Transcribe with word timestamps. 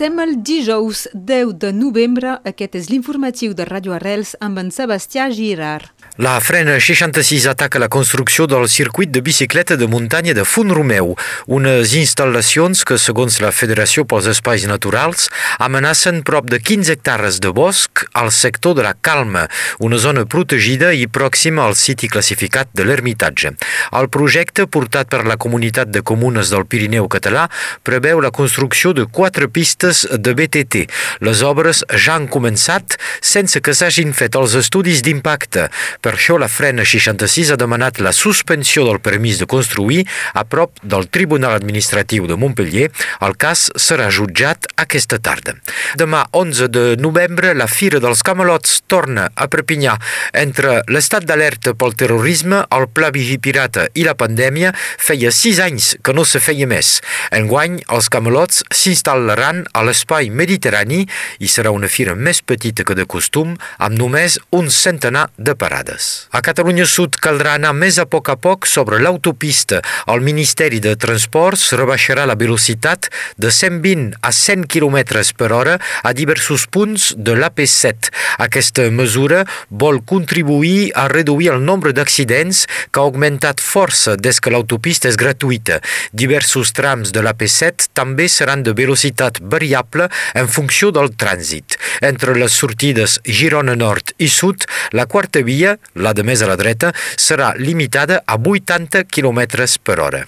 Passem 0.00 0.20
el 0.22 0.30
dijous 0.40 1.02
10 1.12 1.50
de 1.60 1.74
novembre. 1.76 2.30
Aquest 2.48 2.78
és 2.78 2.86
l'informatiu 2.88 3.52
de 3.52 3.66
Radio 3.68 3.92
Arrels 3.92 4.32
amb 4.40 4.62
en 4.62 4.72
Sebastià 4.72 5.26
Girard. 5.28 5.99
La 6.20 6.38
Frena 6.38 6.74
66 6.78 7.46
ataca 7.48 7.78
la 7.78 7.88
construcció 7.88 8.44
del 8.46 8.68
circuit 8.68 9.08
de 9.08 9.22
bicicleta 9.22 9.78
de 9.80 9.86
muntanya 9.88 10.34
de 10.36 10.42
Font-Romeu, 10.44 11.14
unes 11.48 11.94
instal·lacions 11.96 12.82
que, 12.84 12.98
segons 13.00 13.38
la 13.40 13.48
Federació 13.56 14.04
pels 14.04 14.28
Espais 14.28 14.66
Naturals, 14.68 15.30
amenacen 15.56 16.20
prop 16.28 16.50
de 16.52 16.58
15 16.60 16.92
hectares 16.92 17.38
de 17.40 17.48
bosc 17.56 18.02
al 18.12 18.28
sector 18.36 18.76
de 18.76 18.84
la 18.84 18.92
Calma, 18.92 19.46
una 19.78 19.96
zona 19.96 20.26
protegida 20.26 20.90
i 20.92 21.06
pròxima 21.08 21.64
al 21.64 21.72
siti 21.72 22.12
classificat 22.12 22.68
de 22.76 22.84
l'Ermitatge. 22.84 23.54
El 23.96 24.10
projecte, 24.12 24.68
portat 24.68 25.08
per 25.08 25.22
la 25.24 25.38
Comunitat 25.40 25.88
de 25.88 26.04
Comunes 26.04 26.52
del 26.52 26.68
Pirineu 26.68 27.08
Català, 27.08 27.46
preveu 27.80 28.20
la 28.20 28.30
construcció 28.42 28.92
de 28.92 29.08
quatre 29.08 29.48
pistes 29.48 30.04
de 30.04 30.36
BTT. 30.36 30.84
Les 31.24 31.40
obres 31.40 31.80
ja 31.96 32.20
han 32.20 32.28
començat 32.28 33.00
sense 33.24 33.64
que 33.64 33.72
s'hagin 33.72 34.12
fet 34.12 34.36
els 34.36 34.60
estudis 34.60 35.00
d'impacte. 35.00 35.70
Per 36.09 36.09
per 36.10 36.16
això 36.18 36.34
la 36.42 36.48
Frena 36.50 36.82
66 36.82 37.52
ha 37.54 37.56
demanat 37.60 38.00
la 38.02 38.10
suspensió 38.10 38.82
del 38.82 38.98
permís 38.98 39.38
de 39.38 39.46
construir 39.46 40.00
a 40.34 40.42
prop 40.42 40.80
del 40.82 41.04
Tribunal 41.06 41.52
Administratiu 41.54 42.24
de 42.26 42.34
Montpellier. 42.34 42.88
El 43.22 43.36
cas 43.38 43.68
serà 43.78 44.08
jutjat 44.10 44.66
aquesta 44.82 45.20
tarda. 45.22 45.54
Demà 46.00 46.24
11 46.34 46.66
de 46.74 46.82
novembre 46.98 47.52
la 47.54 47.68
Fira 47.70 48.00
dels 48.02 48.24
Camelots 48.26 48.80
torna 48.90 49.28
a 49.36 49.46
Perpinyà. 49.52 49.94
Entre 50.34 50.80
l'estat 50.90 51.28
d'alerta 51.28 51.76
pel 51.78 51.94
terrorisme, 51.94 52.64
el 52.74 52.88
pla 52.90 53.12
vigipirata 53.14 53.86
i 53.94 54.08
la 54.08 54.16
pandèmia 54.18 54.74
feia 54.74 55.30
sis 55.30 55.62
anys 55.62 55.92
que 56.02 56.16
no 56.16 56.26
se 56.26 56.42
feia 56.42 56.66
més. 56.66 56.96
Enguany, 57.38 57.78
els 57.86 58.10
Camelots 58.10 58.64
s'instal·laran 58.74 59.62
a 59.70 59.86
l'espai 59.86 60.34
mediterrani 60.34 61.04
i 61.38 61.46
serà 61.46 61.70
una 61.70 61.92
fira 61.92 62.18
més 62.18 62.42
petita 62.42 62.82
que 62.82 62.98
de 62.98 63.06
costum, 63.06 63.54
amb 63.78 63.94
només 64.02 64.40
un 64.50 64.74
centenar 64.74 65.28
de 65.38 65.54
parades. 65.54 65.99
A 66.30 66.40
Catalunya 66.44 66.86
Sud 66.88 67.16
caldrà 67.20 67.56
anar 67.58 67.72
més 67.76 67.98
a 67.98 68.06
poc 68.08 68.30
a 68.32 68.36
poc 68.40 68.66
sobre 68.70 69.00
l'autopista. 69.02 69.80
El 70.12 70.22
Ministeri 70.24 70.80
de 70.82 70.94
Transports 71.00 71.72
rebaixarà 71.78 72.26
la 72.28 72.36
velocitat 72.38 73.08
de 73.40 73.50
120 73.50 74.18
a 74.22 74.32
100 74.32 74.68
km 74.70 74.98
per 75.36 75.50
hora 75.52 75.78
a 76.02 76.12
diversos 76.16 76.66
punts 76.70 77.10
de 77.16 77.34
l'AP7. 77.38 78.10
Aquesta 78.46 78.86
mesura 78.94 79.42
vol 79.68 80.00
contribuir 80.04 80.92
a 80.94 81.08
reduir 81.12 81.50
el 81.54 81.64
nombre 81.64 81.92
d'accidents 81.96 82.66
que 82.90 83.00
ha 83.00 83.08
augmentat 83.08 83.60
força 83.60 84.16
des 84.16 84.40
que 84.40 84.52
l'autopista 84.54 85.10
és 85.10 85.18
gratuïta. 85.20 85.80
Diversos 86.12 86.72
trams 86.76 87.12
de 87.12 87.24
l'AP7 87.24 87.90
també 87.96 88.28
seran 88.28 88.62
de 88.62 88.76
velocitat 88.76 89.42
variable 89.42 90.08
en 90.34 90.48
funció 90.48 90.90
del 90.94 91.12
trànsit. 91.16 91.76
Entre 92.00 92.36
les 92.38 92.54
sortides 92.54 93.18
Girona 93.26 93.76
Nord 93.76 94.14
i 94.18 94.28
Sud, 94.28 94.66
la 94.92 95.06
quarta 95.10 95.42
via 95.42 95.76
la 95.94 96.12
de 96.12 96.26
més 96.26 96.42
a 96.42 96.50
la 96.50 96.58
dreta, 96.60 96.92
serà 97.16 97.54
limitada 97.56 98.22
a 98.26 98.38
80 98.38 99.06
km 99.10 99.48
per 99.84 99.98
hora. 100.00 100.26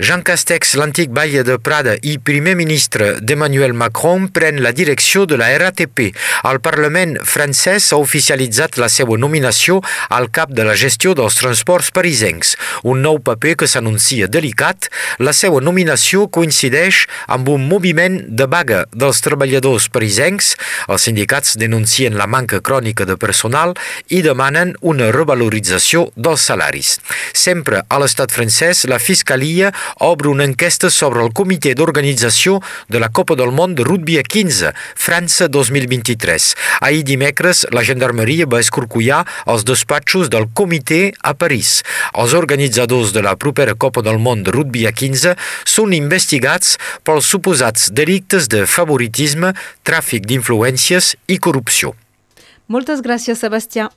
Jean 0.00 0.22
Castex, 0.24 0.78
l'antic 0.80 1.10
batlle 1.12 1.42
de 1.44 1.58
Prada 1.60 1.92
i 2.08 2.14
primer 2.24 2.54
ministre 2.56 3.10
d'Emmanuel 3.20 3.74
Macron, 3.76 4.30
pren 4.32 4.62
la 4.64 4.70
direcció 4.72 5.26
de 5.28 5.36
la 5.36 5.50
RATP. 5.60 6.00
El 6.48 6.60
Parlament 6.64 7.18
francès 7.28 7.90
ha 7.92 7.98
oficialitzat 8.00 8.78
la 8.80 8.88
seva 8.88 9.18
nominació 9.20 9.82
al 10.08 10.30
cap 10.32 10.54
de 10.56 10.64
la 10.64 10.76
gestió 10.80 11.12
dels 11.18 11.36
transports 11.36 11.90
parisencs. 11.92 12.54
Un 12.88 13.02
nou 13.04 13.18
paper 13.20 13.58
que 13.60 13.68
s'anuncia 13.68 14.28
delicat. 14.32 14.88
La 15.20 15.34
seva 15.36 15.60
nominació 15.60 16.30
coincideix 16.32 17.02
amb 17.28 17.52
un 17.52 17.68
moviment 17.68 18.16
de 18.24 18.48
vaga 18.48 18.86
dels 18.96 19.20
treballadors 19.20 19.90
parisencs. 19.92 20.54
Els 20.88 21.08
sindicats 21.10 21.58
denuncien 21.60 22.16
la 22.16 22.30
manca 22.30 22.62
crònica 22.64 23.04
de 23.04 23.18
personal 23.20 23.76
i 24.08 24.24
demanen 24.24 24.72
una 24.80 25.12
revalorització 25.12 26.08
dels 26.16 26.48
salaris. 26.48 26.96
Sempre 27.36 27.84
a 27.84 28.00
l'estat 28.00 28.32
francès, 28.32 28.86
la 28.88 28.96
Fiscalia 28.96 29.74
obre 29.98 30.28
una 30.28 30.44
enquesta 30.44 30.90
sobre 30.90 31.22
el 31.24 31.32
comitè 31.36 31.74
d'organització 31.74 32.60
de 32.88 33.00
la 33.02 33.10
Copa 33.10 33.36
del 33.38 33.52
Món 33.52 33.74
de 33.74 33.84
Rugby 33.86 34.18
a 34.18 34.22
15, 34.22 34.72
França 34.94 35.48
2023. 35.48 36.54
Ahir 36.80 37.04
dimecres, 37.04 37.66
la 37.74 37.84
gendarmeria 37.84 38.48
va 38.50 38.60
escorcollar 38.62 39.24
els 39.46 39.64
despatxos 39.68 40.30
del 40.30 40.48
comitè 40.54 41.12
a 41.22 41.34
París. 41.34 41.80
Els 42.14 42.34
organitzadors 42.38 43.14
de 43.16 43.24
la 43.26 43.36
propera 43.36 43.74
Copa 43.74 44.02
del 44.06 44.18
Món 44.18 44.44
de 44.46 44.54
Rugby 44.54 44.86
a 44.86 44.92
15 44.92 45.36
són 45.64 45.94
investigats 45.96 46.76
pels 47.04 47.26
suposats 47.26 47.90
delictes 47.92 48.48
de 48.48 48.66
favoritisme, 48.66 49.54
tràfic 49.84 50.26
d'influències 50.30 51.14
i 51.28 51.38
corrupció. 51.38 51.94
Moltes 52.70 53.02
gràcies, 53.02 53.40
Sebastià. 53.42 53.88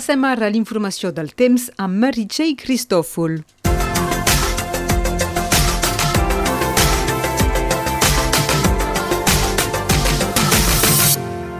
Passem 0.00 0.22
ara 0.24 0.46
a 0.48 0.52
l'informació 0.52 1.10
del 1.12 1.26
temps 1.36 1.66
amb 1.76 1.98
Meritxell 2.00 2.54
Cristòfol. 2.56 3.34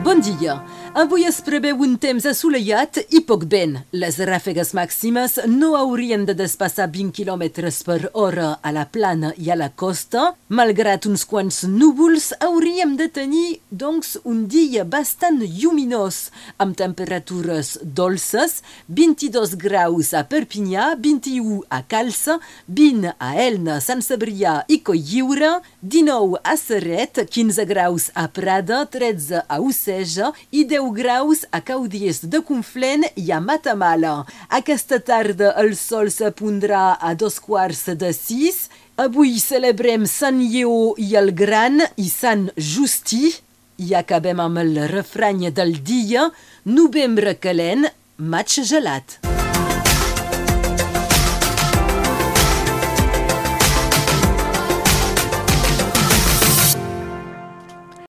Bon 0.07 0.25
dia. 0.25 0.57
Avui 0.91 1.23
es 1.23 1.37
preveu 1.47 1.85
un 1.85 1.93
temps 2.03 2.25
assolellat 2.27 2.97
i 3.15 3.21
poc 3.23 3.45
vent. 3.47 3.77
Les 3.95 4.17
ràfegues 4.27 4.73
màximes 4.75 5.37
no 5.47 5.77
haurien 5.79 6.25
de 6.27 6.35
despassar 6.35 6.89
20 6.91 7.15
km 7.15 7.45
per 7.87 8.09
hora 8.11 8.49
a 8.59 8.73
la 8.75 8.83
plana 8.91 9.31
i 9.39 9.53
a 9.55 9.57
la 9.57 9.69
costa. 9.71 10.33
Malgrat 10.51 11.07
uns 11.07 11.23
quants 11.31 11.63
núvols, 11.71 12.33
hauríem 12.43 12.97
de 12.99 13.07
tenir, 13.07 13.61
doncs, 13.71 14.17
un 14.25 14.49
dia 14.51 14.83
bastant 14.83 15.39
lluminós, 15.39 16.33
amb 16.59 16.75
temperatures 16.75 17.77
dolces, 17.85 18.59
22 18.89 19.55
graus 19.63 20.11
a 20.11 20.25
Perpinyà, 20.27 20.97
21 20.99 21.63
a 21.71 21.85
Calça, 21.87 22.41
20 22.67 23.15
a 23.15 23.31
Elna, 23.39 23.79
Sant 23.79 24.03
Cebrià 24.03 24.65
i 24.67 24.81
Cotlliure, 24.83 25.61
19 25.87 26.43
a 26.43 26.59
Serret, 26.59 27.23
15 27.31 27.69
graus 27.71 28.11
a 28.19 28.27
Prada, 28.27 28.83
13 28.91 29.47
a 29.47 29.63
Oceja 29.63 30.35
i 30.51 30.67
10 30.67 30.80
10 30.81 30.93
graus 30.93 31.45
a 31.53 31.61
Caudies 31.61 32.25
de 32.25 32.41
Conflent 32.41 33.05
i 33.21 33.31
a 33.33 33.41
Matamala. 33.41 34.25
Aquesta 34.49 34.97
tarda 35.05 35.53
el 35.61 35.75
sol 35.77 36.09
s'apondrà 36.09 36.97
a 36.97 37.13
dos 37.15 37.37
quarts 37.45 37.85
de 38.01 38.15
sis. 38.17 38.71
Avui 38.97 39.37
celebrem 39.45 40.07
Sant 40.09 40.41
Lleó 40.41 40.95
i 40.97 41.13
el 41.21 41.35
Gran 41.37 41.85
i 42.01 42.09
Sant 42.09 42.49
Justí. 42.57 43.35
I 43.77 43.93
acabem 44.01 44.41
amb 44.41 44.63
el 44.65 44.79
refrany 44.93 45.51
del 45.53 45.77
dia, 45.85 46.31
novembre 46.65 47.37
calent, 47.37 47.91
maig 48.17 48.57
gelat. 48.73 49.30